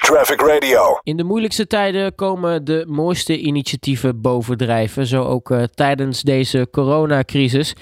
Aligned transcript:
Traffic 0.00 0.40
Radio. 0.40 0.98
In 1.02 1.16
de 1.16 1.24
moeilijkste 1.24 1.66
tijden 1.66 2.14
komen 2.14 2.64
de 2.64 2.84
mooiste 2.88 3.38
initiatieven 3.38 4.20
bovendrijven. 4.20 5.06
Zo 5.06 5.22
ook 5.22 5.50
uh, 5.50 5.62
tijdens 5.74 6.22
deze 6.22 6.68
coronacrisis. 6.70 7.74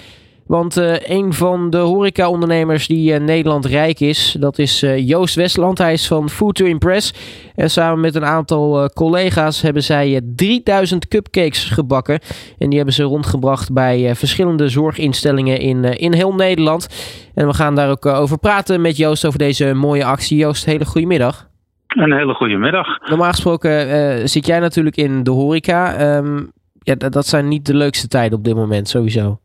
Want 0.45 0.77
uh, 0.77 0.93
een 0.99 1.33
van 1.33 1.69
de 1.69 1.77
horecaondernemers 1.77 2.87
die 2.87 3.13
uh, 3.13 3.19
Nederland 3.19 3.65
rijk 3.65 3.99
is, 3.99 4.35
dat 4.39 4.57
is 4.57 4.79
Joost 4.95 5.35
Westland. 5.35 5.77
Hij 5.77 5.93
is 5.93 6.07
van 6.07 6.29
Food 6.29 6.55
to 6.55 6.65
Impress. 6.65 7.13
En 7.55 7.69
samen 7.69 7.99
met 7.99 8.15
een 8.15 8.25
aantal 8.25 8.89
collega's 8.89 9.61
hebben 9.61 9.83
zij 9.83 10.21
3000 10.35 11.07
cupcakes 11.07 11.63
gebakken. 11.63 12.19
En 12.57 12.67
die 12.67 12.77
hebben 12.77 12.95
ze 12.95 13.03
rondgebracht 13.03 13.73
bij 13.73 14.15
verschillende 14.15 14.69
zorginstellingen 14.69 15.59
in, 15.59 15.83
in 15.83 16.13
heel 16.13 16.33
Nederland. 16.33 16.87
En 17.33 17.47
we 17.47 17.53
gaan 17.53 17.75
daar 17.75 17.89
ook 17.89 18.05
over 18.05 18.37
praten 18.37 18.81
met 18.81 18.97
Joost 18.97 19.25
over 19.25 19.39
deze 19.39 19.73
mooie 19.73 20.05
actie. 20.05 20.37
Joost, 20.37 20.65
hele 20.65 20.85
goede 20.85 21.07
middag. 21.07 21.48
Een 21.89 22.13
hele 22.13 22.33
goede 22.33 22.57
middag. 22.57 23.09
Normaal 23.09 23.29
gesproken 23.29 24.29
zit 24.29 24.45
jij 24.45 24.59
natuurlijk 24.59 24.95
in 24.95 25.23
de 25.23 25.31
horeca. 25.31 26.15
Um, 26.17 26.51
ja, 26.79 26.95
dat 26.95 27.25
zijn 27.25 27.47
niet 27.47 27.65
de 27.65 27.75
leukste 27.75 28.07
tijden 28.07 28.37
op 28.37 28.43
dit 28.43 28.55
moment, 28.55 28.87
sowieso. 28.87 29.39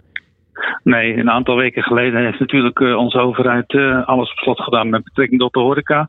Nee, 0.82 1.16
een 1.16 1.30
aantal 1.30 1.56
weken 1.56 1.82
geleden 1.82 2.24
heeft 2.24 2.38
natuurlijk 2.38 2.80
uh, 2.80 2.96
onze 2.96 3.18
overheid 3.18 3.72
uh, 3.72 4.06
alles 4.06 4.30
op 4.30 4.38
slot 4.38 4.60
gedaan 4.60 4.88
met 4.88 5.04
betrekking 5.04 5.40
tot 5.40 5.52
de 5.52 5.60
horeca. 5.60 6.08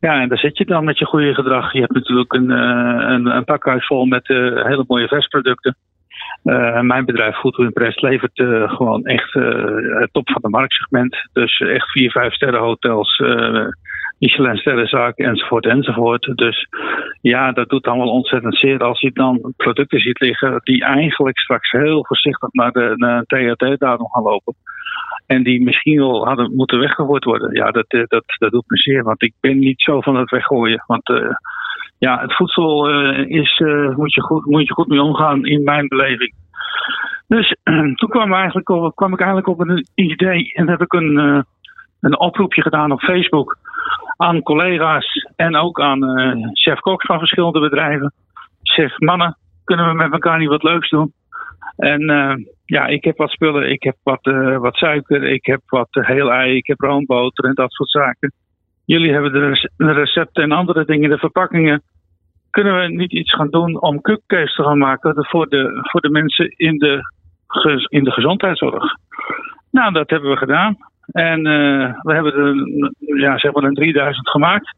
Ja, 0.00 0.20
en 0.20 0.28
daar 0.28 0.38
zit 0.38 0.58
je 0.58 0.64
dan 0.64 0.84
met 0.84 0.98
je 0.98 1.04
goede 1.04 1.34
gedrag. 1.34 1.72
Je 1.72 1.80
hebt 1.80 1.94
natuurlijk 1.94 2.32
een, 2.32 2.50
een, 2.50 3.26
een 3.26 3.44
pakhuis 3.44 3.86
vol 3.86 4.04
met 4.04 4.26
hele 4.26 4.84
mooie 4.86 5.08
versproducten. 5.08 5.76
mijn 6.80 7.04
bedrijf 7.04 7.36
Food 7.36 7.58
Impress 7.58 8.00
levert 8.00 8.42
gewoon 8.76 9.04
echt 9.04 9.32
het 9.32 10.08
top 10.12 10.30
van 10.30 10.42
de 10.42 10.48
marktsegment. 10.48 11.16
Dus 11.32 11.58
echt 11.58 11.90
vier, 11.90 12.10
vijf 12.10 12.32
sterren 12.32 12.60
hotels 12.60 13.22
Michelin 14.18 14.56
sterrenzaken 14.56 15.24
enzovoort 15.24 15.66
enzovoort. 15.66 16.32
Dus 16.34 16.68
ja, 17.20 17.52
dat 17.52 17.68
doet 17.68 17.84
dan 17.84 17.98
wel 17.98 18.10
ontzettend 18.10 18.56
zeer 18.56 18.78
als 18.78 19.00
je 19.00 19.10
dan 19.12 19.52
producten 19.56 20.00
ziet 20.00 20.20
liggen 20.20 20.60
die 20.62 20.84
eigenlijk 20.84 21.38
straks 21.38 21.70
heel 21.70 22.04
voorzichtig 22.06 22.52
naar 22.52 22.72
de, 22.72 22.92
naar 22.96 23.22
THT-datum 23.22 24.10
gaan 24.10 24.22
lopen. 24.22 24.54
En 25.26 25.42
die 25.42 25.62
misschien 25.62 25.98
wel 25.98 26.26
hadden 26.26 26.54
moeten 26.54 26.78
weggegooid 26.78 27.24
worden. 27.24 27.52
Ja, 27.52 27.70
dat, 27.70 27.86
eh, 27.88 28.02
dat, 28.06 28.24
dat 28.38 28.50
doet 28.50 28.64
me 28.66 28.76
zeer. 28.76 29.02
Want 29.02 29.22
ik 29.22 29.34
ben 29.40 29.58
niet 29.58 29.80
zo 29.80 30.00
van 30.00 30.16
het 30.16 30.30
weggooien. 30.30 30.84
Want 30.86 31.08
uh, 31.08 31.30
ja, 31.98 32.20
het 32.20 32.34
voedsel 32.34 32.90
uh, 32.90 33.28
is, 33.28 33.62
moet, 33.96 34.14
je 34.14 34.20
goed, 34.20 34.44
moet 34.44 34.66
je 34.66 34.74
goed 34.74 34.88
mee 34.88 35.02
omgaan 35.02 35.46
in 35.46 35.62
mijn 35.64 35.88
beleving. 35.88 36.34
Dus 37.28 37.56
toen 37.98 38.08
kwam, 38.08 38.32
eigenlijk 38.32 38.68
op, 38.68 38.94
kwam 38.94 39.12
ik 39.12 39.18
eigenlijk 39.18 39.48
op 39.48 39.60
een 39.60 39.86
idee 39.94 40.52
en 40.54 40.68
heb 40.68 40.80
ik 40.80 40.92
een, 40.92 41.44
een 42.00 42.18
oproepje 42.18 42.62
gedaan 42.62 42.92
op 42.92 43.00
Facebook 43.00 43.58
aan 44.16 44.42
collega's 44.42 45.26
en 45.36 45.56
ook 45.56 45.80
aan 45.80 46.18
uh, 46.18 46.48
chef 46.52 46.80
Cox 46.80 47.06
van 47.06 47.18
verschillende 47.18 47.60
bedrijven. 47.60 48.12
Zeg, 48.62 48.98
mannen, 48.98 49.36
kunnen 49.64 49.88
we 49.88 49.94
met 49.94 50.12
elkaar 50.12 50.38
niet 50.38 50.48
wat 50.48 50.62
leuks 50.62 50.90
doen? 50.90 51.12
En 51.76 52.10
uh, 52.10 52.34
ja, 52.64 52.86
ik 52.86 53.04
heb 53.04 53.16
wat 53.16 53.30
spullen. 53.30 53.70
Ik 53.70 53.82
heb 53.82 53.96
wat, 54.02 54.26
uh, 54.26 54.56
wat 54.56 54.74
suiker, 54.76 55.22
ik 55.22 55.46
heb 55.46 55.60
wat 55.66 55.88
heel 55.90 56.32
ei, 56.32 56.56
ik 56.56 56.66
heb 56.66 56.80
roomboter 56.80 57.44
en 57.44 57.54
dat 57.54 57.72
soort 57.72 57.90
zaken. 57.90 58.32
Jullie 58.84 59.12
hebben 59.12 59.32
de 59.76 59.92
recepten 59.92 60.42
en 60.42 60.52
andere 60.52 60.84
dingen, 60.84 61.10
de 61.10 61.18
verpakkingen. 61.18 61.82
Kunnen 62.50 62.80
we 62.80 62.88
niet 62.88 63.12
iets 63.12 63.34
gaan 63.34 63.50
doen 63.50 63.80
om 63.80 64.00
cupcakes 64.00 64.54
te 64.54 64.62
gaan 64.62 64.78
maken 64.78 65.26
voor 65.26 65.48
de, 65.48 65.78
voor 65.82 66.00
de 66.00 66.10
mensen 66.10 66.48
in 66.56 66.78
de, 66.78 67.00
in 67.88 68.04
de 68.04 68.10
gezondheidszorg? 68.10 68.96
Nou, 69.70 69.92
dat 69.92 70.10
hebben 70.10 70.30
we 70.30 70.36
gedaan. 70.36 70.76
En 71.16 71.46
uh, 71.46 71.92
we 72.02 72.14
hebben 72.14 72.34
er 72.34 72.92
ja, 73.18 73.38
zeg 73.38 73.52
maar 73.52 73.62
een 73.62 73.74
3000 73.74 74.28
gemaakt. 74.28 74.76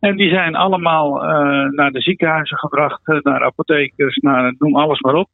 En 0.00 0.16
die 0.16 0.30
zijn 0.30 0.54
allemaal 0.54 1.24
uh, 1.24 1.70
naar 1.70 1.90
de 1.90 2.00
ziekenhuizen 2.00 2.58
gebracht, 2.58 3.08
uh, 3.08 3.18
naar 3.20 3.44
apothekers, 3.44 4.16
naar 4.16 4.54
noem 4.58 4.76
alles 4.76 5.00
maar 5.00 5.14
op. 5.14 5.28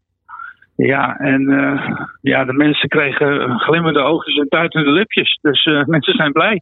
Ja, 0.77 1.17
en 1.17 1.43
ja, 2.21 2.45
de 2.45 2.53
mensen 2.53 2.89
kregen 2.89 3.59
glimmende 3.59 4.01
oogjes 4.01 4.37
en 4.37 4.49
tuitende 4.49 4.91
lipjes. 4.91 5.39
Dus 5.43 5.65
mensen 5.95 6.15
zijn 6.15 6.33
blij. 6.33 6.61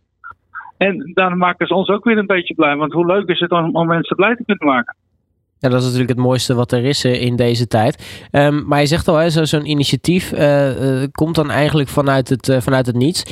En 0.79 1.11
dan 1.15 1.39
maken 1.39 1.67
ze 1.67 1.75
ons 1.75 1.89
ook 1.89 2.05
weer 2.05 2.19
een 2.19 2.27
beetje 2.27 2.55
blij. 2.55 2.77
Want 2.77 2.93
hoe 2.93 3.07
leuk 3.07 3.29
is 3.29 3.41
het 3.41 3.51
om 3.51 3.87
mensen 3.87 4.17
blij 4.17 4.35
te 4.37 4.45
kunnen 4.45 4.67
maken? 4.67 4.97
Ja, 5.59 5.69
dat 5.69 5.79
is 5.79 5.85
natuurlijk 5.85 6.11
het 6.11 6.27
mooiste 6.27 6.55
wat 6.55 6.73
er 6.73 6.85
is 6.85 7.05
eh, 7.05 7.23
in 7.23 7.37
deze 7.37 7.67
tijd. 7.67 8.29
Um, 8.33 8.65
maar 8.67 8.81
je 8.81 8.87
zegt 8.87 9.09
al, 9.09 9.31
zo'n 9.31 9.71
initiatief 9.71 10.33
uh, 10.33 11.01
uh, 11.01 11.07
komt 11.13 11.35
dan 11.35 11.51
eigenlijk 11.51 11.89
vanuit 11.89 12.29
het, 12.29 12.59
vanuit 12.63 12.87
het 12.87 12.97
niets. 12.97 13.23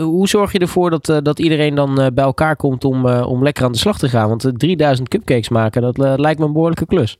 hoe 0.00 0.28
zorg 0.28 0.52
je 0.52 0.58
ervoor 0.58 0.90
dat, 0.90 1.20
dat 1.22 1.38
iedereen 1.38 1.74
dan 1.74 1.94
bij 2.14 2.24
elkaar 2.24 2.56
komt 2.56 2.84
om, 2.84 3.06
om 3.06 3.42
lekker 3.42 3.64
aan 3.64 3.72
de 3.72 3.78
slag 3.78 3.98
te 3.98 4.08
gaan? 4.08 4.28
Want 4.28 4.58
3000 4.58 5.08
cupcakes 5.08 5.48
maken, 5.48 5.82
dat 5.82 6.18
lijkt 6.18 6.38
me 6.38 6.46
een 6.46 6.52
behoorlijke 6.52 6.86
klus. 6.86 7.18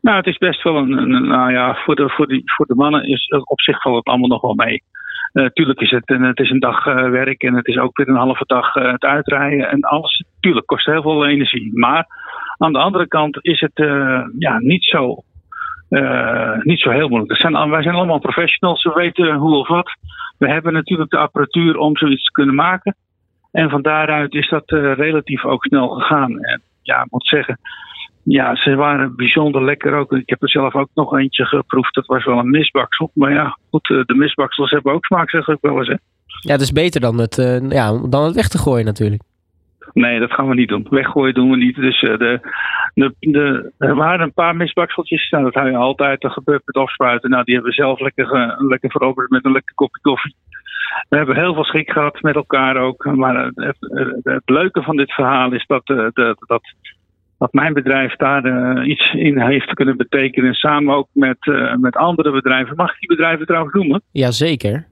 Nou, 0.00 0.16
het 0.16 0.26
is 0.26 0.38
best 0.38 0.62
wel 0.62 0.76
een, 0.76 1.26
nou 1.26 1.52
ja, 1.52 1.74
voor 1.74 1.94
de, 1.94 2.08
voor, 2.08 2.26
die, 2.26 2.42
voor 2.44 2.66
de 2.66 2.74
mannen 2.74 3.08
is 3.08 3.28
op 3.44 3.60
zich 3.60 3.82
valt 3.82 3.96
het 3.96 4.06
allemaal 4.06 4.28
nog 4.28 4.40
wel 4.40 4.54
mee. 4.54 4.82
Uh, 5.32 5.46
tuurlijk 5.46 5.80
is 5.80 5.90
het, 5.90 6.08
het 6.08 6.38
is 6.38 6.50
een 6.50 6.60
dag 6.60 6.84
werk 6.84 7.42
en 7.42 7.54
het 7.54 7.66
is 7.66 7.78
ook 7.78 7.96
weer 7.96 8.08
een 8.08 8.16
halve 8.16 8.44
dag 8.46 8.74
het 8.74 9.02
uitrijden 9.02 9.70
en 9.70 9.80
alles. 9.80 10.24
Tuurlijk 10.40 10.66
kost 10.66 10.86
heel 10.86 11.02
veel 11.02 11.26
energie. 11.26 11.70
Maar 11.78 12.06
aan 12.58 12.72
de 12.72 12.78
andere 12.78 13.08
kant 13.08 13.38
is 13.40 13.60
het 13.60 13.86
ja, 14.38 14.58
niet, 14.58 14.84
zo, 14.84 15.16
niet 16.62 16.80
zo 16.80 16.90
heel 16.90 17.08
moeilijk. 17.08 17.40
Zijn, 17.40 17.70
wij 17.70 17.82
zijn 17.82 17.94
allemaal 17.94 18.18
professionals, 18.18 18.82
we 18.82 18.92
weten 18.94 19.34
hoe 19.34 19.56
of 19.56 19.68
wat. 19.68 19.96
We 20.38 20.48
hebben 20.48 20.72
natuurlijk 20.72 21.10
de 21.10 21.18
apparatuur 21.18 21.76
om 21.76 21.96
zoiets 21.96 22.24
te 22.24 22.32
kunnen 22.32 22.54
maken. 22.54 22.96
En 23.52 23.70
van 23.70 23.82
daaruit 23.82 24.34
is 24.34 24.48
dat 24.48 24.70
relatief 24.70 25.44
ook 25.44 25.64
snel 25.64 25.88
gegaan. 25.88 26.38
En 26.40 26.62
ja, 26.82 27.02
ik 27.02 27.10
moet 27.10 27.26
zeggen, 27.26 27.58
ja, 28.24 28.56
ze 28.56 28.74
waren 28.74 29.16
bijzonder 29.16 29.64
lekker 29.64 29.94
ook. 29.94 30.12
Ik 30.12 30.28
heb 30.28 30.42
er 30.42 30.50
zelf 30.50 30.74
ook 30.74 30.88
nog 30.94 31.18
eentje 31.18 31.44
geproefd. 31.44 31.94
Dat 31.94 32.06
was 32.06 32.24
wel 32.24 32.38
een 32.38 32.50
misbaksel. 32.50 33.10
Maar 33.14 33.32
ja, 33.32 33.58
goed, 33.70 33.90
eh, 33.90 34.04
de 34.04 34.14
misbaksels 34.14 34.70
hebben 34.70 34.92
ook 34.92 35.04
smaak, 35.04 35.30
zeg 35.30 35.48
ik 35.48 35.58
wel 35.60 35.78
eens. 35.78 35.98
Ja, 36.40 36.52
het 36.52 36.60
is 36.60 36.72
beter 36.72 37.00
dan 37.00 37.18
het, 37.18 37.34
ja, 37.68 38.08
dan 38.08 38.24
het 38.24 38.34
weg 38.34 38.48
te 38.48 38.58
gooien 38.58 38.84
natuurlijk. 38.84 39.22
Nee, 39.92 40.20
dat 40.20 40.32
gaan 40.32 40.48
we 40.48 40.54
niet 40.54 40.68
doen. 40.68 40.86
Weggooien 40.90 41.34
doen 41.34 41.50
we 41.50 41.56
niet. 41.56 41.76
Dus 41.76 42.02
uh, 42.02 42.18
de, 42.18 42.40
de, 42.94 43.14
de, 43.20 43.72
er 43.78 43.94
waren 43.94 44.20
een 44.20 44.32
paar 44.32 44.56
misbakseltjes. 44.56 45.30
Nou, 45.30 45.44
dat 45.44 45.54
hou 45.54 45.70
je 45.70 45.76
altijd. 45.76 46.20
Dat 46.20 46.32
gebeurt 46.32 46.62
met 46.64 46.76
afspuiten. 46.76 47.30
Nou, 47.30 47.44
die 47.44 47.54
hebben 47.54 47.72
we 47.72 47.82
zelf 47.82 48.00
lekker, 48.00 48.56
lekker 48.58 48.90
veroverd 48.90 49.30
met 49.30 49.44
een 49.44 49.52
lekker 49.52 49.74
kopje 49.74 50.00
koffie. 50.00 50.34
We 51.08 51.16
hebben 51.16 51.36
heel 51.36 51.54
veel 51.54 51.64
schik 51.64 51.90
gehad 51.90 52.20
met 52.20 52.34
elkaar 52.34 52.76
ook. 52.76 53.04
Maar 53.04 53.44
het, 53.54 53.76
het, 54.22 54.42
leuke 54.44 54.82
van 54.82 54.96
dit 54.96 55.12
verhaal 55.12 55.52
is 55.52 55.66
dat, 55.66 55.86
dat, 55.86 56.44
dat 56.46 56.62
dat 57.38 57.52
mijn 57.52 57.72
bedrijf 57.72 58.16
daar 58.16 58.44
uh, 58.44 58.88
iets 58.88 59.12
in 59.12 59.40
heeft 59.40 59.74
kunnen 59.74 59.96
betekenen. 59.96 60.54
Samen 60.54 60.94
ook 60.94 61.08
met, 61.12 61.36
uh, 61.40 61.74
met 61.74 61.96
andere 61.96 62.30
bedrijven. 62.30 62.76
Mag 62.76 62.92
ik 62.92 62.98
die 62.98 63.08
bedrijven 63.08 63.46
trouwens 63.46 63.74
noemen? 63.74 64.02
Jazeker. 64.12 64.86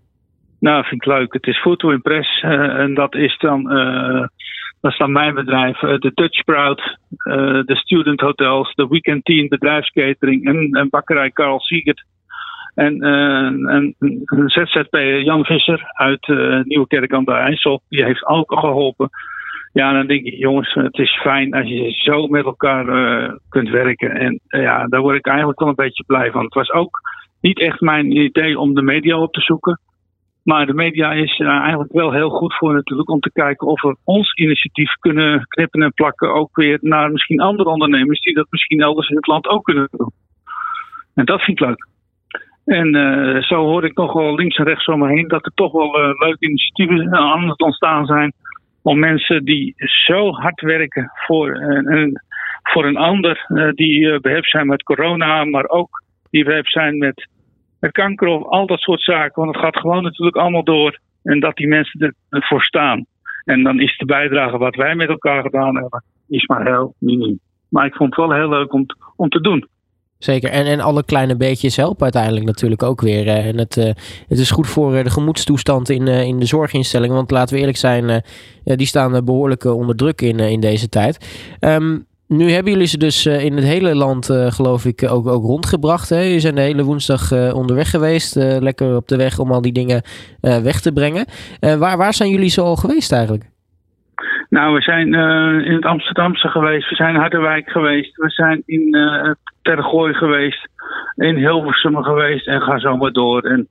Nou, 0.60 0.84
vind 0.84 1.04
ik 1.04 1.06
leuk. 1.06 1.32
Het 1.32 1.47
is 1.47 1.60
Foto 1.60 1.91
Impress. 1.91 2.42
Uh, 2.42 2.50
en 2.50 2.94
dat 2.94 3.14
is 3.14 3.38
dan, 3.38 3.70
dat 4.82 4.93
is 4.93 4.98
dan 4.98 5.12
mijn 5.12 5.34
bedrijf. 5.34 5.78
de 5.78 6.10
Dutch 6.15 6.37
Sprout, 6.37 6.98
de 7.66 7.76
Student 7.76 8.20
Hotels, 8.20 8.75
de 8.75 8.87
Weekend 8.87 9.25
Team, 9.25 9.48
bedrijfskatering 9.48 10.47
en, 10.47 10.70
en 10.72 10.88
bakkerij 10.88 11.31
Carl 11.31 11.60
Siegert. 11.60 12.04
En, 12.75 13.03
en 13.69 13.94
ZZP 14.47 14.97
Jan 15.25 15.44
Visser 15.44 15.82
uit 15.92 16.28
Nieuwe 16.65 17.09
aan 17.09 17.25
de 17.25 17.32
IJssel. 17.32 17.82
Die 17.88 18.04
heeft 18.04 18.26
ook 18.26 18.59
geholpen. 18.59 19.10
Ja, 19.72 19.92
dan 19.92 20.06
denk 20.06 20.25
ik, 20.25 20.34
jongens, 20.34 20.75
het 20.75 20.98
is 20.98 21.21
fijn 21.21 21.54
als 21.54 21.69
je 21.69 21.91
zo 21.91 22.26
met 22.26 22.44
elkaar 22.44 22.88
uh, 22.88 23.32
kunt 23.48 23.69
werken. 23.69 24.10
En 24.10 24.41
uh, 24.48 24.62
ja, 24.62 24.87
daar 24.87 25.00
word 25.00 25.16
ik 25.16 25.26
eigenlijk 25.26 25.59
wel 25.59 25.69
een 25.69 25.75
beetje 25.75 26.04
blij 26.06 26.31
van. 26.31 26.44
Het 26.44 26.54
was 26.54 26.71
ook 26.71 27.00
niet 27.41 27.60
echt 27.60 27.81
mijn 27.81 28.16
idee 28.16 28.59
om 28.59 28.75
de 28.75 28.82
media 28.82 29.19
op 29.19 29.32
te 29.32 29.41
zoeken. 29.41 29.81
Maar 30.42 30.66
de 30.66 30.75
media 30.75 31.12
is 31.12 31.38
uh, 31.38 31.48
eigenlijk 31.48 31.92
wel 31.92 32.12
heel 32.12 32.30
goed 32.30 32.54
voor 32.54 32.75
natuurlijk 32.75 33.10
om 33.10 33.20
te 33.20 33.32
kijken 33.32 33.66
of 33.66 33.82
we 33.82 33.97
ons 34.04 34.32
initiatief 34.34 34.92
kunnen 34.92 35.47
knippen 35.48 35.82
en 35.82 35.92
plakken 35.92 36.34
ook 36.34 36.56
weer 36.56 36.78
naar 36.80 37.10
misschien 37.10 37.41
andere 37.41 37.68
ondernemers 37.68 38.21
die 38.21 38.34
dat 38.34 38.47
misschien 38.50 38.80
elders 38.80 39.09
in 39.09 39.16
het 39.16 39.27
land 39.27 39.47
ook 39.47 39.65
kunnen 39.65 39.89
doen. 39.91 40.12
En 41.15 41.24
dat 41.24 41.42
vind 41.42 41.60
ik 41.60 41.66
leuk. 41.66 41.89
En 42.65 42.97
uh, 42.97 43.42
zo 43.42 43.56
hoor 43.56 43.84
ik 43.84 43.97
nog 43.97 44.12
wel 44.12 44.34
links 44.34 44.56
en 44.56 44.65
rechts 44.65 44.86
om 44.86 44.98
me 44.98 45.09
heen 45.09 45.28
dat 45.28 45.44
er 45.44 45.53
toch 45.54 45.72
wel 45.72 45.98
uh, 45.98 46.18
leuke 46.18 46.47
initiatieven 46.47 47.12
aan 47.12 47.48
het 47.48 47.60
ontstaan 47.60 48.06
zijn 48.06 48.33
om 48.83 48.98
mensen 48.98 49.45
die 49.45 49.74
zo 50.06 50.30
hard 50.30 50.60
werken 50.60 51.10
voor 51.27 51.56
een, 51.56 52.21
voor 52.62 52.84
een 52.84 52.97
ander, 52.97 53.47
die 53.74 54.00
uh, 54.00 54.18
behept 54.18 54.50
zijn 54.50 54.66
met 54.66 54.83
corona, 54.83 55.45
maar 55.45 55.68
ook 55.68 56.03
die 56.30 56.45
behept 56.45 56.71
zijn 56.71 56.98
met, 56.98 57.28
met 57.83 57.93
kanker 57.93 58.29
of 58.29 58.45
al 58.45 58.67
dat 58.67 58.79
soort 58.79 59.03
zaken. 59.03 59.43
Want 59.43 59.55
het 59.55 59.65
gaat 59.65 59.77
gewoon 59.77 60.03
natuurlijk 60.03 60.37
allemaal 60.37 60.65
door 60.65 60.99
en 61.23 61.41
dat 61.41 61.57
die 61.57 61.69
mensen 61.69 62.17
ervoor 62.29 62.63
staan. 62.63 63.07
En 63.45 63.63
dan 63.63 63.81
is 63.81 63.97
de 63.97 64.05
bijdrage 64.05 64.59
wat 64.59 64.75
wij 64.75 64.95
met 64.95 65.09
elkaar 65.09 65.43
gedaan 65.43 65.77
hebben, 65.77 66.05
is 66.29 66.47
maar 66.47 66.67
heel 66.67 66.95
minim. 66.99 67.41
Maar 67.69 67.87
ik 67.87 67.95
vond 67.95 68.17
het 68.17 68.27
wel 68.27 68.37
heel 68.37 68.49
leuk 68.49 68.73
om, 68.73 68.87
om 69.17 69.29
te 69.29 69.41
doen. 69.41 69.69
Zeker. 70.19 70.51
En, 70.51 70.67
en 70.67 70.81
alle 70.81 71.05
kleine 71.05 71.37
beetjes 71.37 71.77
helpen 71.77 72.03
uiteindelijk 72.03 72.45
natuurlijk 72.45 72.83
ook 72.83 73.01
weer. 73.01 73.29
en 73.29 73.59
het, 73.59 73.75
het 74.29 74.39
is 74.39 74.51
goed 74.51 74.69
voor 74.69 75.03
de 75.03 75.11
gemoedstoestand 75.11 75.89
in, 75.89 76.09
in 76.09 76.39
de 76.39 76.47
zorginstellingen. 76.47 77.17
Want 77.17 77.31
laten 77.31 77.55
we 77.55 77.61
eerlijk 77.61 77.79
zijn, 77.79 78.23
die 78.65 78.87
staan 78.87 79.25
behoorlijk 79.25 79.65
onder 79.65 79.97
druk 79.97 80.21
in, 80.21 80.39
in 80.39 80.61
deze 80.61 80.89
tijd. 80.89 81.19
Um, 81.61 82.07
nu 82.33 82.51
hebben 82.51 82.73
jullie 82.73 82.87
ze 82.87 82.99
dus 82.99 83.27
eh, 83.27 83.45
in 83.45 83.53
het 83.53 83.65
hele 83.65 83.95
land, 83.95 84.31
uh, 84.31 84.47
geloof 84.47 84.84
ik, 84.84 85.11
ook, 85.11 85.27
ook 85.27 85.45
rondgebracht. 85.45 86.09
Hè? 86.09 86.21
Jullie 86.21 86.41
zijn 86.41 86.55
de 86.55 86.61
hele 86.61 86.83
woensdag 86.83 87.31
uh, 87.31 87.55
onderweg 87.55 87.91
geweest. 87.91 88.34
lekker 88.61 88.97
op 88.97 89.09
de 89.09 89.17
weg 89.17 89.39
om 89.39 89.53
al 89.53 89.63
die 89.63 89.73
dingen 89.73 90.03
weg 90.41 90.81
te 90.81 90.93
brengen. 90.93 91.25
waar, 91.79 91.97
waar 91.97 92.15
zijn 92.15 92.31
jullie 92.31 92.49
zo 92.49 92.63
al 92.63 92.77
geweest 92.77 93.13
eigenlijk? 93.13 93.45
Nou, 94.49 94.75
we 94.75 94.81
zijn 94.81 95.15
in 95.65 95.75
het 95.75 95.84
Amsterdamse 95.84 96.49
geweest. 96.49 96.89
We 96.89 96.95
zijn 96.95 97.15
in 97.15 97.21
Harderwijk 97.21 97.71
geweest. 97.71 98.17
We 98.17 98.31
zijn 98.31 98.63
in 98.67 98.97
Tergooi 99.63 100.15
geweest. 100.15 100.69
In 101.17 101.37
Hilversum 101.37 102.03
geweest. 102.03 102.47
En 102.47 102.63
ga 102.63 102.79
zo 102.79 102.97
maar 102.97 103.13
door. 103.13 103.43
En 103.43 103.69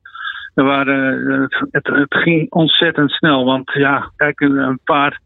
er 0.54 0.64
waren, 0.64 1.42
het, 1.72 1.88
het, 1.88 2.16
ging 2.16 2.52
ontzettend 2.52 3.12
snel. 3.12 3.46
Want 3.46 3.72
ja, 3.74 4.12
kijk, 4.16 4.40
een 4.40 4.80
paar 4.84 5.20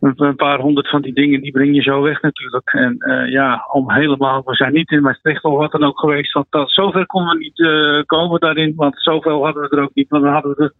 een 0.00 0.36
paar 0.36 0.58
honderd 0.58 0.88
van 0.88 1.02
die 1.02 1.14
dingen, 1.14 1.40
die 1.40 1.52
breng 1.52 1.74
je 1.74 1.82
zo 1.82 2.02
weg 2.02 2.22
natuurlijk. 2.22 2.72
En 2.72 2.96
uh, 2.98 3.30
ja, 3.30 3.66
om 3.72 3.92
helemaal, 3.92 4.42
we 4.44 4.54
zijn 4.54 4.72
niet 4.72 4.90
in 4.90 5.02
Maastricht 5.02 5.44
of 5.44 5.58
wat 5.58 5.72
dan 5.72 5.84
ook 5.84 5.98
geweest. 5.98 6.32
Want 6.32 6.46
dat, 6.50 6.72
zover 6.72 7.06
konden 7.06 7.36
we 7.36 7.42
niet 7.42 7.58
uh, 7.58 8.02
komen 8.06 8.40
daarin, 8.40 8.72
want 8.76 8.94
zoveel 8.96 9.44
hadden 9.44 9.62
we 9.62 9.76
er 9.76 9.82
ook 9.82 9.94
niet. 9.94 10.08
Want 10.08 10.22
dan 10.22 10.32
hadden 10.32 10.54
we 10.56 10.62
er 10.62 10.72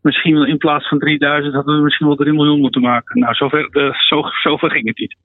misschien 0.00 0.46
in 0.46 0.58
plaats 0.58 0.88
van 0.88 0.98
3000 0.98 1.54
hadden 1.54 1.76
we 1.76 1.82
misschien 1.82 2.06
wel 2.06 2.16
3 2.16 2.32
miljoen 2.32 2.60
moeten 2.60 2.80
maken. 2.80 3.20
Nou, 3.20 3.34
zover, 3.34 3.68
uh, 3.72 3.94
zo, 3.94 4.22
zover 4.42 4.70
ging 4.70 4.86
het 4.86 4.98
niet. 4.98 5.16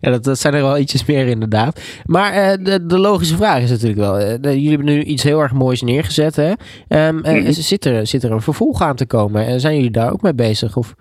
Ja, 0.00 0.10
dat, 0.10 0.24
dat, 0.24 0.38
zijn 0.38 0.54
er 0.54 0.62
wel 0.62 0.78
ietsjes 0.78 1.06
meer 1.06 1.26
inderdaad. 1.26 2.02
Maar 2.06 2.34
uh, 2.34 2.64
de, 2.64 2.86
de, 2.86 2.98
logische 2.98 3.36
vraag 3.36 3.62
is 3.62 3.70
natuurlijk 3.70 4.00
wel: 4.00 4.20
uh, 4.20 4.36
jullie 4.42 4.68
hebben 4.68 4.86
nu 4.86 5.02
iets 5.02 5.22
heel 5.22 5.40
erg 5.40 5.52
moois 5.52 5.82
neergezet. 5.82 6.36
Hè? 6.36 6.48
Um, 6.48 7.14
mm 7.14 7.24
-hmm. 7.24 7.52
zit, 7.52 7.84
er, 7.84 8.06
zit 8.06 8.22
er 8.22 8.32
een 8.32 8.40
vervolg 8.40 8.82
aan 8.82 8.96
te 8.96 9.06
komen? 9.06 9.60
zijn 9.60 9.74
jullie 9.74 9.90
daar 9.90 10.12
ook 10.12 10.22
mee 10.22 10.34
bezig? 10.34 10.76
Of? 10.76 10.94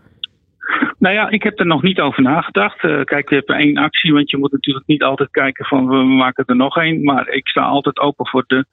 Nou 0.99 1.15
ja, 1.15 1.29
ik 1.29 1.43
heb 1.43 1.59
er 1.59 1.65
nog 1.65 1.81
niet 1.81 1.99
over 1.99 2.23
nagedacht. 2.23 2.83
Uh, 2.83 3.03
kijk, 3.03 3.29
je 3.29 3.35
hebt 3.35 3.49
één 3.49 3.77
actie, 3.77 4.13
want 4.13 4.29
je 4.29 4.37
moet 4.37 4.51
natuurlijk 4.51 4.87
niet 4.87 5.03
altijd 5.03 5.29
kijken 5.31 5.65
van 5.65 5.87
we 5.87 5.95
maken 5.95 6.45
er 6.45 6.55
nog 6.55 6.77
één. 6.77 7.03
Maar 7.03 7.29
ik 7.29 7.47
sta 7.47 7.61
altijd 7.61 7.99
open 7.99 8.27
voor, 8.27 8.43
de, 8.47 8.65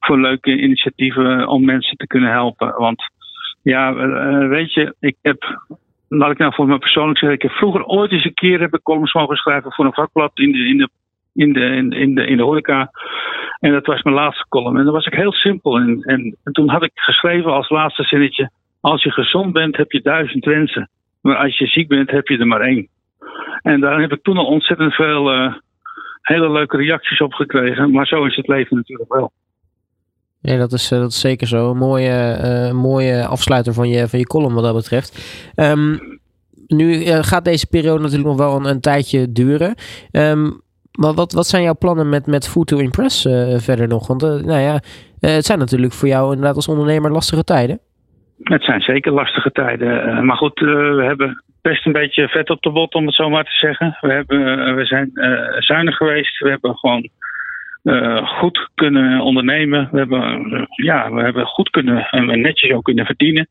voor 0.00 0.20
leuke 0.20 0.58
initiatieven 0.58 1.48
om 1.48 1.64
mensen 1.64 1.96
te 1.96 2.06
kunnen 2.06 2.30
helpen. 2.30 2.74
Want 2.76 3.02
ja, 3.62 3.92
uh, 3.92 4.48
weet 4.48 4.72
je, 4.72 4.94
ik 5.00 5.16
heb, 5.22 5.60
laat 6.08 6.30
ik 6.30 6.38
nou 6.38 6.54
voor 6.54 6.66
me 6.66 6.78
persoonlijk 6.78 7.18
zeggen, 7.18 7.38
ik 7.38 7.42
heb 7.42 7.58
vroeger 7.58 7.84
ooit 7.84 8.12
eens 8.12 8.24
een 8.24 8.34
keer 8.34 8.60
heb 8.60 8.74
ik 8.74 8.82
columns 8.82 9.12
mogen 9.12 9.36
schrijven 9.36 9.72
voor 9.72 9.84
een 9.84 9.92
vakblad 9.92 10.30
in 10.34 10.52
de, 10.52 10.58
in 10.58 10.76
de 10.76 10.88
in 11.38 11.52
de, 11.52 11.60
in, 11.96 12.14
de, 12.14 12.26
in 12.26 12.36
de 12.36 12.42
horeca. 12.42 12.90
En 13.58 13.72
dat 13.72 13.86
was 13.86 14.02
mijn 14.02 14.16
laatste 14.16 14.46
column. 14.48 14.78
En 14.78 14.84
dat 14.84 14.94
was 14.94 15.06
ik 15.06 15.14
heel 15.14 15.32
simpel. 15.32 15.76
En, 15.76 16.02
en, 16.02 16.36
en, 16.44 16.52
toen 16.52 16.68
had 16.68 16.82
ik 16.82 16.90
geschreven 16.94 17.52
als 17.52 17.68
laatste 17.68 18.02
zinnetje: 18.02 18.50
Als 18.80 19.02
je 19.02 19.10
gezond 19.10 19.52
bent, 19.52 19.76
heb 19.76 19.92
je 19.92 20.02
duizend 20.02 20.44
wensen. 20.44 20.90
Maar 21.28 21.36
als 21.36 21.58
je 21.58 21.66
ziek 21.66 21.88
bent, 21.88 22.10
heb 22.10 22.28
je 22.28 22.38
er 22.38 22.46
maar 22.46 22.60
één. 22.60 22.88
En 23.62 23.80
daar 23.80 24.00
heb 24.00 24.12
ik 24.12 24.22
toen 24.22 24.36
al 24.36 24.46
ontzettend 24.46 24.94
veel 24.94 25.34
uh, 25.34 25.54
hele 26.22 26.50
leuke 26.50 26.76
reacties 26.76 27.20
op 27.20 27.32
gekregen. 27.32 27.90
Maar 27.90 28.06
zo 28.06 28.24
is 28.24 28.36
het 28.36 28.48
leven 28.48 28.76
natuurlijk 28.76 29.12
wel. 29.12 29.32
Ja, 30.40 30.56
dat 30.56 30.72
is, 30.72 30.90
eh, 30.90 30.98
dat 30.98 31.12
zeker 31.12 31.46
zo. 31.46 31.74
Mooie, 31.74 32.38
uh, 32.42 32.72
mooie 32.72 33.26
afsluiter 33.26 33.72
van 33.72 33.88
je, 33.88 34.08
van 34.08 34.18
je 34.18 34.26
column 34.26 34.54
wat 34.54 34.64
dat 34.64 34.74
betreft. 34.74 35.40
Um, 35.56 35.98
nu 36.66 37.04
gaat 37.22 37.44
deze 37.44 37.66
periode 37.66 38.02
natuurlijk 38.02 38.28
nog 38.28 38.38
wel 38.38 38.66
een, 38.66 38.80
tijdje 38.80 39.32
duren. 39.32 39.74
Um, 40.12 40.60
maar 40.98 41.14
wat, 41.14 41.32
wat 41.32 41.46
zijn 41.46 41.62
jouw 41.62 41.76
plannen 41.78 42.08
met, 42.08 42.26
met 42.26 42.48
Food 42.48 42.66
to 42.66 42.78
Impress 42.78 43.22
verder 43.56 43.88
nog? 43.88 44.06
Want 44.06 44.20
nou 44.20 44.60
ja, 44.60 44.80
het 45.20 45.46
zijn 45.46 45.58
natuurlijk 45.58 45.92
voor 45.92 46.08
jou 46.08 46.28
inderdaad 46.28 46.56
als 46.56 46.68
ondernemer 46.68 47.10
lastige 47.10 47.44
tijden. 47.44 47.80
Het 48.42 48.64
zijn 48.64 48.80
zeker 48.80 49.12
lastige 49.12 49.50
tijden. 49.50 50.08
Uh, 50.08 50.20
maar 50.20 50.36
goed, 50.36 50.60
uh, 50.60 50.94
we 50.94 51.04
hebben 51.04 51.42
best 51.62 51.86
een 51.86 51.92
beetje 51.92 52.28
vet 52.28 52.50
op 52.50 52.62
de 52.62 52.70
bot, 52.70 52.94
om 52.94 53.06
het 53.06 53.14
zo 53.14 53.28
maar 53.30 53.44
te 53.44 53.50
zeggen. 53.66 53.98
We, 54.00 54.12
hebben, 54.12 54.40
uh, 54.40 54.74
we 54.74 54.84
zijn 54.84 55.10
zuinig 55.58 55.96
geweest. 55.96 56.38
We 56.38 56.50
hebben 56.50 56.76
gewoon 56.76 57.08
goed 58.24 58.68
kunnen 58.74 59.20
ondernemen. 59.20 59.88
We 59.92 59.98
hebben, 59.98 60.66
ja, 60.68 61.12
we 61.12 61.22
hebben 61.22 61.46
goed 61.46 61.70
kunnen 61.70 62.08
en 62.10 62.40
netjes 62.40 62.72
ook 62.72 62.84
kunnen 62.84 63.06
verdienen. 63.06 63.48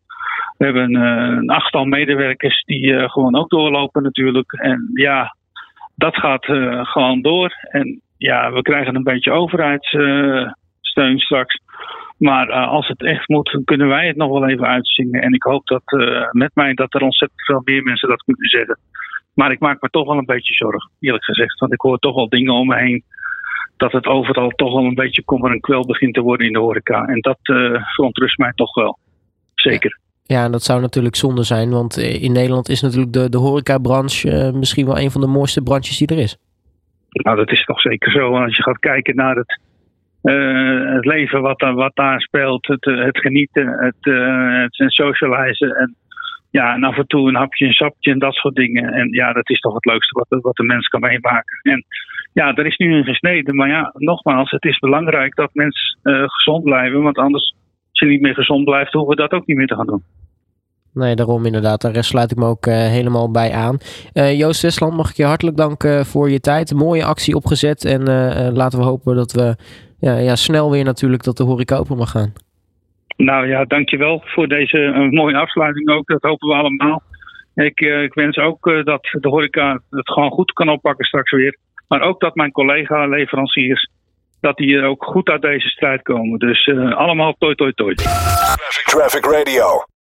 We 0.57 0.65
hebben 0.65 0.95
een 0.95 1.49
achttal 1.49 1.85
medewerkers 1.85 2.63
die 2.63 3.09
gewoon 3.09 3.35
ook 3.35 3.49
doorlopen 3.49 4.03
natuurlijk. 4.03 4.53
En 4.53 4.89
ja, 4.93 5.35
dat 5.95 6.15
gaat 6.15 6.45
gewoon 6.81 7.21
door. 7.21 7.53
En 7.69 8.01
ja, 8.17 8.51
we 8.51 8.61
krijgen 8.61 8.95
een 8.95 9.03
beetje 9.03 9.31
overheidssteun 9.31 11.19
straks. 11.19 11.59
Maar 12.17 12.49
uh, 12.49 12.67
als 12.67 12.87
het 12.87 13.03
echt 13.03 13.27
moet, 13.27 13.51
dan 13.51 13.63
kunnen 13.63 13.87
wij 13.87 14.07
het 14.07 14.15
nog 14.15 14.29
wel 14.29 14.47
even 14.47 14.67
uitzingen. 14.67 15.21
En 15.21 15.33
ik 15.33 15.43
hoop 15.43 15.67
dat 15.67 15.81
uh, 15.85 16.31
met 16.31 16.51
mij 16.53 16.73
dat 16.73 16.93
er 16.93 17.01
ontzettend 17.01 17.45
veel 17.45 17.61
meer 17.63 17.83
mensen 17.83 18.09
dat 18.09 18.23
kunnen 18.23 18.49
zeggen. 18.49 18.77
Maar 19.33 19.51
ik 19.51 19.59
maak 19.59 19.81
me 19.81 19.89
toch 19.89 20.07
wel 20.07 20.17
een 20.17 20.25
beetje 20.25 20.53
zorgen, 20.53 20.91
eerlijk 20.99 21.23
gezegd. 21.23 21.59
Want 21.59 21.73
ik 21.73 21.81
hoor 21.81 21.97
toch 21.97 22.15
wel 22.15 22.29
dingen 22.29 22.53
om 22.53 22.67
me 22.67 22.75
heen. 22.75 23.03
Dat 23.77 23.91
het 23.91 24.05
overal 24.05 24.49
toch 24.49 24.73
wel 24.73 24.85
een 24.85 24.95
beetje 24.95 25.23
kommer 25.23 25.51
en 25.51 25.59
kwel 25.59 25.85
begint 25.85 26.13
te 26.13 26.21
worden 26.21 26.47
in 26.47 26.53
de 26.53 26.59
horeca. 26.59 27.05
En 27.05 27.19
dat 27.19 27.39
uh, 27.43 27.83
verontrust 27.93 28.37
mij 28.37 28.51
toch 28.55 28.73
wel. 28.73 28.97
Zeker. 29.55 29.99
Ja, 30.23 30.43
en 30.43 30.51
dat 30.51 30.63
zou 30.63 30.81
natuurlijk 30.81 31.15
zonde 31.15 31.43
zijn. 31.43 31.69
Want 31.69 31.97
in 31.97 32.31
Nederland 32.31 32.69
is 32.69 32.81
natuurlijk 32.81 33.13
de, 33.13 33.29
de 33.29 33.37
horecabranche 33.37 34.51
misschien 34.55 34.85
wel 34.85 34.99
een 34.99 35.11
van 35.11 35.21
de 35.21 35.27
mooiste 35.27 35.61
branches 35.61 35.97
die 35.97 36.07
er 36.07 36.17
is. 36.17 36.37
Nou, 37.09 37.37
dat 37.37 37.51
is 37.51 37.65
toch 37.65 37.81
zeker 37.81 38.11
zo. 38.11 38.35
Als 38.35 38.55
je 38.57 38.63
gaat 38.63 38.79
kijken 38.79 39.15
naar 39.15 39.35
het 39.35 39.59
uh, 40.27 40.93
het 40.93 41.05
leven 41.05 41.41
wat, 41.41 41.61
wat 41.61 41.95
daar 41.95 42.21
speelt, 42.21 42.67
het, 42.67 42.85
het 42.85 43.17
genieten, 43.17 43.67
het, 43.67 44.05
uh, 44.05 44.61
het 44.61 44.93
socializen 44.93 45.75
en 45.75 45.95
ja, 46.51 46.73
en 46.73 46.83
af 46.83 46.97
en 46.97 47.07
toe 47.07 47.27
een 47.27 47.35
hapje, 47.35 47.65
een 47.65 47.71
sapje 47.71 48.11
en 48.11 48.19
dat 48.19 48.33
soort 48.33 48.55
dingen. 48.55 48.93
En 48.93 49.07
ja, 49.11 49.33
dat 49.33 49.49
is 49.49 49.59
toch 49.59 49.73
het 49.73 49.85
leukste 49.85 50.25
wat, 50.27 50.41
wat 50.41 50.55
de 50.55 50.63
mens 50.63 50.87
kan 50.87 50.99
meemaken. 50.99 51.59
En 51.61 51.85
ja, 52.33 52.55
er 52.55 52.65
is 52.65 52.77
nu 52.77 52.95
een 52.95 53.03
gesneden. 53.03 53.55
Maar 53.55 53.67
ja, 53.67 53.91
nogmaals, 53.93 54.51
het 54.51 54.65
is 54.65 54.79
belangrijk 54.79 55.35
dat 55.35 55.49
mensen 55.53 55.97
uh, 56.03 56.23
gezond 56.25 56.63
blijven. 56.63 57.01
Want 57.01 57.17
anders, 57.17 57.55
als 57.89 57.99
je 57.99 58.05
niet 58.05 58.21
meer 58.21 58.33
gezond 58.33 58.65
blijft, 58.65 58.93
hoeven 58.93 59.15
we 59.15 59.21
dat 59.21 59.31
ook 59.31 59.47
niet 59.47 59.57
meer 59.57 59.67
te 59.67 59.75
gaan 59.75 59.85
doen. 59.85 60.03
Nee, 60.93 61.15
daarom 61.15 61.45
inderdaad. 61.45 61.81
Daar 61.81 62.03
sluit 62.03 62.31
ik 62.31 62.37
me 62.37 62.45
ook 62.45 62.65
helemaal 62.65 63.31
bij 63.31 63.51
aan. 63.51 63.77
Joost 64.35 64.61
Westland, 64.61 64.93
mag 64.93 65.09
ik 65.09 65.15
je 65.15 65.25
hartelijk 65.25 65.57
danken 65.57 66.05
voor 66.05 66.29
je 66.29 66.39
tijd. 66.39 66.73
Mooie 66.73 67.05
actie 67.05 67.35
opgezet. 67.35 67.85
En 67.85 68.03
laten 68.53 68.79
we 68.79 68.85
hopen 68.85 69.15
dat 69.15 69.31
we 69.31 69.55
ja, 69.99 70.17
ja, 70.17 70.35
snel 70.35 70.71
weer 70.71 70.83
natuurlijk 70.83 71.23
dat 71.23 71.37
de 71.37 71.43
horeca 71.43 71.75
open 71.75 71.97
mag 71.97 72.11
gaan. 72.11 72.33
Nou 73.17 73.47
ja, 73.47 73.65
dankjewel 73.65 74.21
voor 74.25 74.47
deze 74.47 75.07
mooie 75.11 75.37
afsluiting 75.37 75.89
ook. 75.89 76.07
Dat 76.07 76.21
hopen 76.21 76.47
we 76.47 76.55
allemaal. 76.55 77.01
Ik, 77.55 77.79
ik 77.79 78.13
wens 78.13 78.37
ook 78.37 78.83
dat 78.83 79.07
de 79.11 79.29
horeca 79.29 79.81
het 79.89 80.09
gewoon 80.09 80.31
goed 80.31 80.51
kan 80.51 80.69
oppakken 80.69 81.05
straks 81.05 81.31
weer. 81.31 81.57
Maar 81.87 82.01
ook 82.01 82.19
dat 82.19 82.35
mijn 82.35 82.51
collega-leveranciers 82.51 83.89
dat 84.41 84.57
die 84.57 84.77
er 84.77 84.85
ook 84.85 85.03
goed 85.03 85.29
uit 85.29 85.41
deze 85.41 85.67
strijd 85.67 86.01
komen. 86.01 86.39
Dus 86.39 86.67
allemaal 86.95 87.35
toi 87.37 87.55
toi 87.55 87.73
toi. 87.73 87.93
Traffic, 87.93 88.85
Traffic 88.85 89.25
Radio. 89.25 89.96